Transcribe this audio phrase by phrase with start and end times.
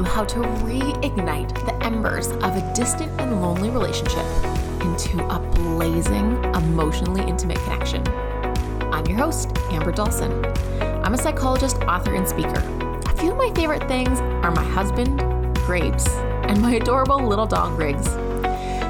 [0.00, 4.24] you how to reignite the embers of a distant and lonely relationship
[4.80, 8.02] into a blazing, emotionally intimate connection.
[8.92, 10.32] I'm your host, Amber Dawson.
[11.04, 12.62] I'm a psychologist, author, and speaker.
[13.10, 15.18] A few of my favorite things are my husband,
[15.66, 16.08] Grapes,
[16.48, 18.06] and my adorable little dog, Riggs.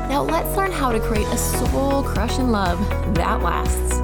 [0.07, 2.79] Now let's learn how to create a soul crushing love
[3.15, 3.99] that lasts.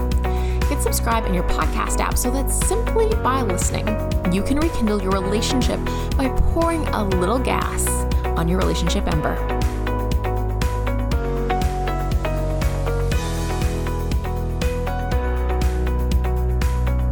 [0.69, 3.87] Hit subscribe in your podcast app so that simply by listening,
[4.35, 5.79] you can rekindle your relationship
[6.17, 7.87] by pouring a little gas
[8.37, 9.37] on your relationship ember.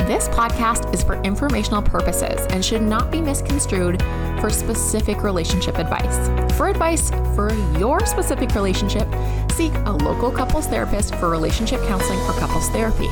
[0.06, 4.02] This podcast is for informational purposes and should not be misconstrued
[4.40, 6.28] for specific relationship advice.
[6.56, 9.08] For advice for your specific relationship,
[9.52, 13.08] seek a local couples therapist for relationship counseling or couples therapy.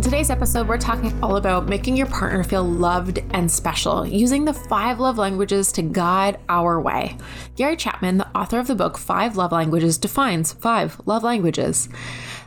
[0.00, 4.46] In today's episode, we're talking all about making your partner feel loved and special, using
[4.46, 7.18] the five love languages to guide our way.
[7.54, 11.90] Gary Chapman, the author of the book Five Love Languages, defines five love languages.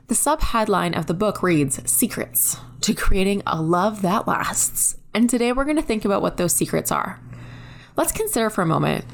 [0.07, 4.97] The subheadline of the book reads Secrets to Creating a Love That Lasts.
[5.13, 7.21] And today we're going to think about what those secrets are.
[7.95, 9.05] Let's consider for a moment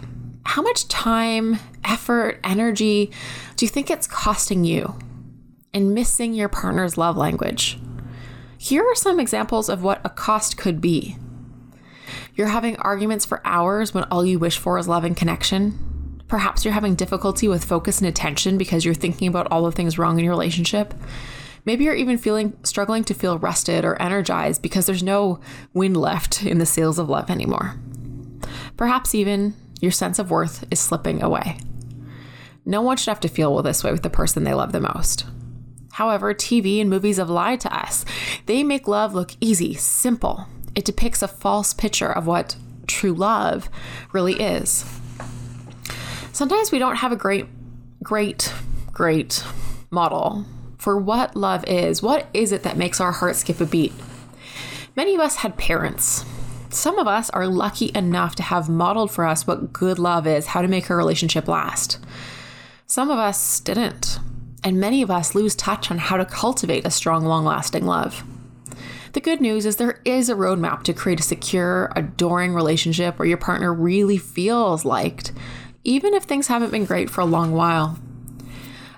[0.46, 3.12] how much time, effort, energy
[3.58, 4.98] do you think it's costing you
[5.74, 7.78] in missing your partner's love language?
[8.62, 11.16] Here are some examples of what a cost could be.
[12.36, 16.22] You're having arguments for hours when all you wish for is love and connection.
[16.28, 19.98] Perhaps you're having difficulty with focus and attention because you're thinking about all the things
[19.98, 20.94] wrong in your relationship.
[21.64, 25.40] Maybe you're even feeling struggling to feel rested or energized because there's no
[25.74, 27.80] wind left in the sails of love anymore.
[28.76, 31.58] Perhaps even your sense of worth is slipping away.
[32.66, 35.24] No one should have to feel this way with the person they love the most.
[36.00, 38.06] However, TV and movies have lied to us.
[38.46, 40.48] They make love look easy, simple.
[40.74, 42.56] It depicts a false picture of what
[42.88, 43.70] true love
[44.14, 44.86] really is.
[46.32, 47.48] Sometimes we don't have a great,
[48.02, 48.54] great,
[48.94, 49.44] great
[49.92, 50.46] model
[50.78, 52.02] for what love is.
[52.02, 53.92] What is it that makes our heart skip a beat?
[54.96, 56.24] Many of us had parents.
[56.70, 60.46] Some of us are lucky enough to have modeled for us what good love is,
[60.46, 62.00] how to make a relationship last.
[62.88, 64.20] Some of us didn't.
[64.64, 68.24] And many of us lose touch on how to cultivate a strong, long lasting love.
[69.14, 73.28] The good news is there is a roadmap to create a secure, adoring relationship where
[73.28, 75.32] your partner really feels liked,
[75.84, 77.98] even if things haven't been great for a long while.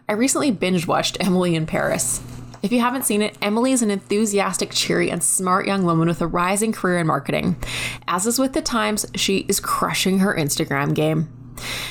[0.10, 2.22] I recently binge watched Emily in Paris.
[2.62, 6.22] If you haven't seen it, Emily is an enthusiastic, cheery, and smart young woman with
[6.22, 7.56] a rising career in marketing.
[8.08, 11.30] As is with the times, she is crushing her Instagram game.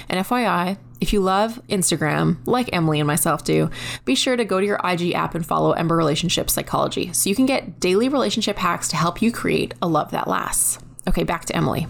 [0.09, 3.71] And FYI, if you love Instagram, like Emily and myself do,
[4.05, 7.37] be sure to go to your IG app and follow Ember Relationship Psychology so you
[7.37, 10.79] can get daily relationship hacks to help you create a love that lasts.
[11.09, 11.87] Okay, back to Emily.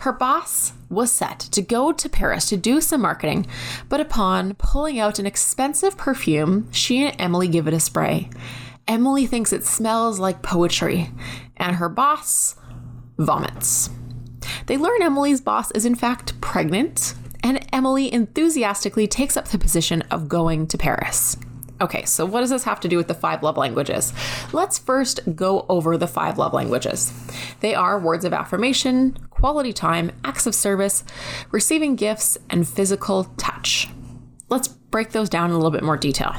[0.00, 3.46] Her boss was set to go to Paris to do some marketing,
[3.88, 8.28] but upon pulling out an expensive perfume, she and Emily give it a spray.
[8.86, 11.10] Emily thinks it smells like poetry,
[11.56, 12.54] and her boss
[13.18, 13.90] vomits.
[14.66, 20.02] They learn Emily's boss is in fact pregnant, and Emily enthusiastically takes up the position
[20.10, 21.36] of going to Paris.
[21.80, 24.14] Okay, so what does this have to do with the five love languages?
[24.52, 27.12] Let's first go over the five love languages.
[27.60, 31.04] They are words of affirmation, quality time, acts of service,
[31.50, 33.88] receiving gifts, and physical touch.
[34.48, 36.34] Let's break those down in a little bit more detail.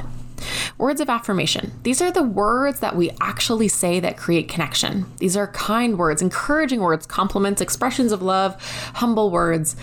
[0.78, 1.72] Words of affirmation.
[1.82, 5.12] These are the words that we actually say that create connection.
[5.18, 8.62] These are kind words, encouraging words, compliments, expressions of love,
[8.96, 9.76] humble words.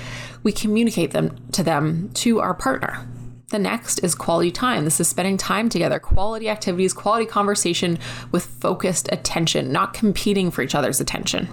[0.44, 3.04] We communicate them to them to our partner.
[3.48, 4.84] The next is quality time.
[4.84, 7.98] This is spending time together, quality activities, quality conversation
[8.30, 11.48] with focused attention, not competing for each other's attention.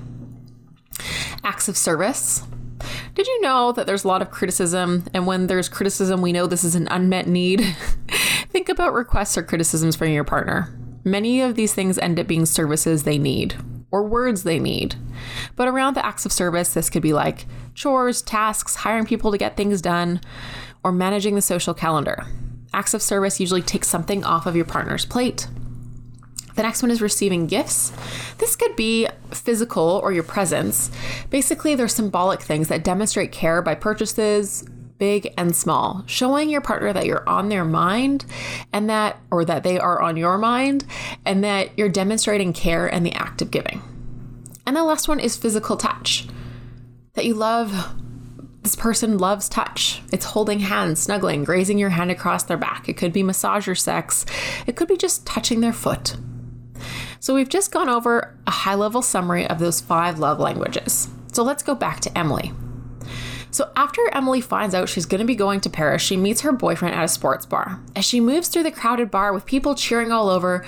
[1.44, 2.44] Acts of service.
[3.16, 5.06] Did you know that there's a lot of criticism?
[5.14, 7.76] And when there's criticism, we know this is an unmet need.
[8.52, 10.78] Think about requests or criticisms from your partner.
[11.06, 13.56] Many of these things end up being services they need
[13.92, 14.96] or words they need.
[15.56, 19.38] But around the acts of service, this could be like chores, tasks, hiring people to
[19.38, 20.20] get things done,
[20.84, 22.26] or managing the social calendar.
[22.74, 25.48] Acts of service usually take something off of your partner's plate.
[26.56, 27.94] The next one is receiving gifts.
[28.38, 30.92] This could be physical or your presence.
[31.30, 34.66] Basically, they're symbolic things that demonstrate care by purchases,
[35.02, 38.24] big and small, showing your partner that you're on their mind
[38.72, 40.86] and that, or that they are on your mind,
[41.26, 43.82] and that you're demonstrating care and the act of giving.
[44.68, 46.28] And the last one is physical touch
[47.14, 47.96] that you love
[48.62, 50.04] this person loves touch.
[50.14, 52.88] It's holding hands, snuggling, grazing your hand across their back.
[52.88, 54.24] It could be massage or sex.
[54.68, 56.16] It could be just touching their foot.
[57.20, 61.08] So we've just gone over a high level summary of those five love languages.
[61.34, 62.52] So let's go back to Emily.
[63.52, 66.54] So, after Emily finds out she's going to be going to Paris, she meets her
[66.54, 67.82] boyfriend at a sports bar.
[67.96, 70.66] As she moves through the crowded bar with people cheering all over,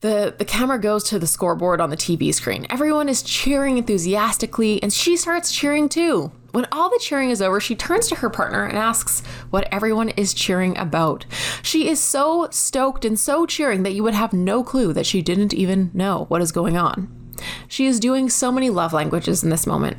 [0.00, 2.66] the, the camera goes to the scoreboard on the TV screen.
[2.70, 6.32] Everyone is cheering enthusiastically, and she starts cheering too.
[6.52, 9.20] When all the cheering is over, she turns to her partner and asks
[9.50, 11.24] what everyone is cheering about.
[11.62, 15.22] She is so stoked and so cheering that you would have no clue that she
[15.22, 17.08] didn't even know what is going on.
[17.68, 19.96] She is doing so many love languages in this moment.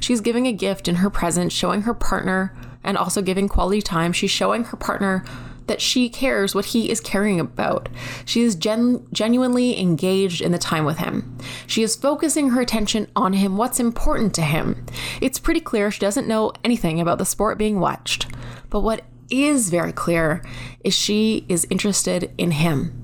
[0.00, 4.12] She's giving a gift in her present, showing her partner, and also giving quality time.
[4.12, 5.24] She's showing her partner
[5.68, 7.88] that she cares what he is caring about.
[8.24, 11.38] She is gen- genuinely engaged in the time with him.
[11.66, 14.84] She is focusing her attention on him, what's important to him.
[15.20, 18.26] It's pretty clear she doesn't know anything about the sport being watched.
[18.70, 20.42] But what is very clear
[20.82, 22.94] is she is interested in him.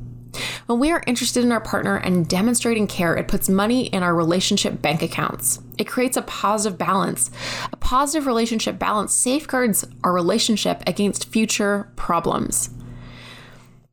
[0.67, 4.15] When we are interested in our partner and demonstrating care, it puts money in our
[4.15, 5.61] relationship bank accounts.
[5.79, 7.31] It creates a positive balance.
[7.73, 12.71] A positive relationship balance safeguards our relationship against future problems.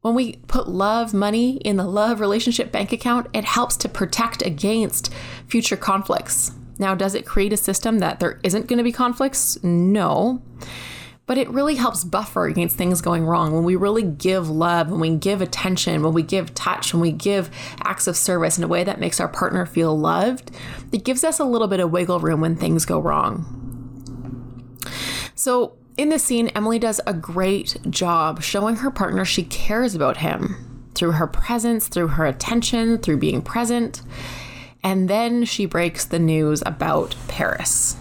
[0.01, 4.42] When we put love money in the love relationship bank account, it helps to protect
[4.42, 5.13] against
[5.48, 6.51] future conflicts.
[6.80, 9.63] Now, does it create a system that there isn't going to be conflicts?
[9.63, 10.42] No
[11.31, 15.00] but it really helps buffer against things going wrong when we really give love, when
[15.00, 17.50] we give attention, when we give touch, when we give
[17.83, 20.51] acts of service in a way that makes our partner feel loved.
[20.92, 23.45] It gives us a little bit of wiggle room when things go wrong.
[25.33, 30.18] So, in this scene, Emily does a great job showing her partner she cares about
[30.18, 34.01] him through her presence, through her attention, through being present.
[34.84, 37.95] And then she breaks the news about Paris.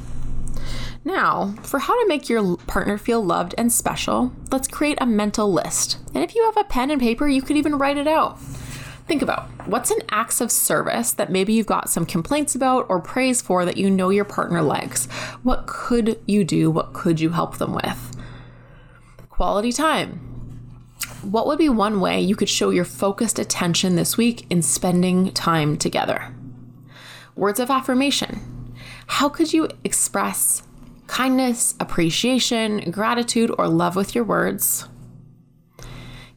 [1.04, 5.50] Now, for how to make your partner feel loved and special, let's create a mental
[5.50, 5.98] list.
[6.14, 8.38] And if you have a pen and paper, you could even write it out.
[8.38, 13.00] Think about what's an acts of service that maybe you've got some complaints about or
[13.00, 15.06] praise for that you know your partner likes.
[15.42, 16.70] What could you do?
[16.70, 18.16] What could you help them with?
[19.30, 20.20] Quality time.
[21.22, 25.32] What would be one way you could show your focused attention this week in spending
[25.32, 26.34] time together?
[27.34, 28.74] Words of affirmation.
[29.06, 30.62] How could you express
[31.10, 34.86] kindness, appreciation, gratitude, or love with your words.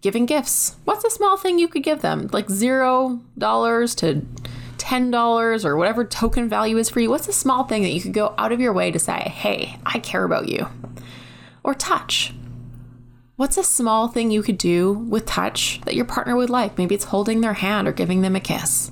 [0.01, 0.77] Giving gifts.
[0.83, 2.27] What's a small thing you could give them?
[2.33, 4.25] Like zero dollars to
[4.79, 7.09] $10 or whatever token value is for you.
[7.11, 9.77] What's a small thing that you could go out of your way to say, hey,
[9.85, 10.67] I care about you?
[11.63, 12.33] Or touch.
[13.35, 16.79] What's a small thing you could do with touch that your partner would like?
[16.79, 18.91] Maybe it's holding their hand or giving them a kiss.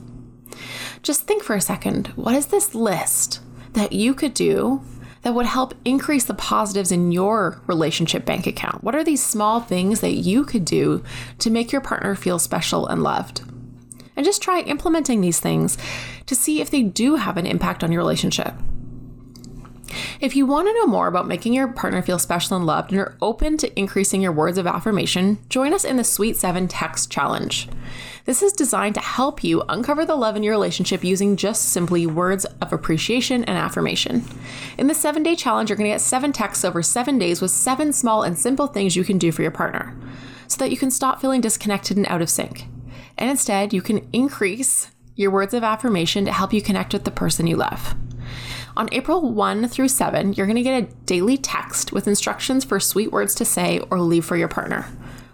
[1.02, 3.42] Just think for a second what is this list
[3.74, 4.84] that you could do
[5.22, 8.84] that would help increase the positives in your relationship bank account?
[8.84, 11.04] What are these small things that you could do
[11.40, 13.42] to make your partner feel special and loved?
[14.16, 15.78] And just try implementing these things
[16.26, 18.54] to see if they do have an impact on your relationship.
[20.20, 23.00] If you want to know more about making your partner feel special and loved and
[23.00, 27.12] are open to increasing your words of affirmation, join us in the Sweet 7 Text
[27.12, 27.68] Challenge.
[28.26, 32.06] This is designed to help you uncover the love in your relationship using just simply
[32.06, 34.24] words of appreciation and affirmation.
[34.78, 37.52] In the seven day challenge, you're going to get seven texts over seven days with
[37.52, 39.96] seven small and simple things you can do for your partner
[40.48, 42.66] so that you can stop feeling disconnected and out of sync.
[43.18, 47.12] And instead, you can increase your words of affirmation to help you connect with the
[47.12, 47.96] person you love.
[48.78, 52.80] On April 1 through 7, you're going to get a daily text with instructions for
[52.80, 54.88] sweet words to say or leave for your partner.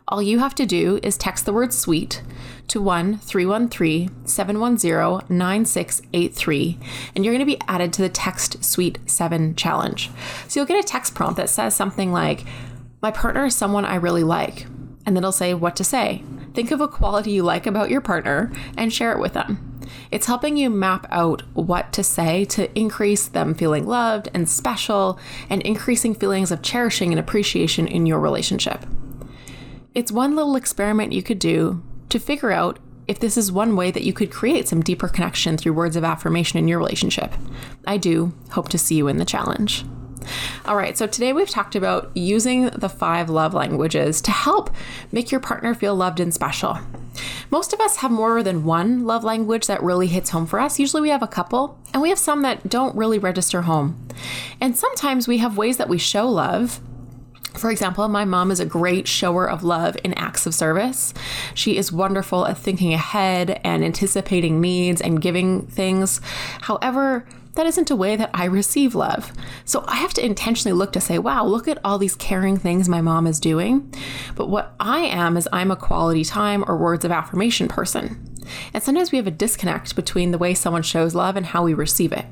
[0.08, 2.24] All you have to do is text the word sweet
[2.70, 6.79] to 1 313 710 9683,
[7.15, 10.10] and you're going to be added to the Text Sweet 7 challenge.
[10.48, 12.46] So you'll get a text prompt that says something like,
[13.01, 14.65] My partner is someone I really like.
[15.06, 16.24] And then it'll say what to say.
[16.53, 19.76] Think of a quality you like about your partner and share it with them.
[20.12, 25.20] It's helping you map out what to say to increase them feeling loved and special
[25.50, 28.86] and increasing feelings of cherishing and appreciation in your relationship.
[29.94, 33.89] It's one little experiment you could do to figure out if this is one way
[33.89, 37.34] that you could create some deeper connection through words of affirmation in your relationship.
[37.86, 39.86] I do hope to see you in the challenge.
[40.68, 44.70] All right, so today we've talked about using the five love languages to help
[45.14, 46.78] make your partner feel loved and special.
[47.50, 50.78] Most of us have more than one love language that really hits home for us.
[50.78, 54.10] Usually we have a couple, and we have some that don't really register home.
[54.60, 56.82] And sometimes we have ways that we show love
[57.58, 61.12] for example, my mom is a great shower of love in acts of service.
[61.56, 66.22] She is wonderful at thinking ahead and anticipating needs and giving things.
[66.62, 67.26] However,
[67.58, 69.34] that isn't a way that I receive love.
[69.66, 72.88] So I have to intentionally look to say, wow, look at all these caring things
[72.88, 73.94] my mom is doing.
[74.36, 78.36] But what I am is I'm a quality time or words of affirmation person.
[78.74, 81.74] And sometimes we have a disconnect between the way someone shows love and how we
[81.74, 82.26] receive it.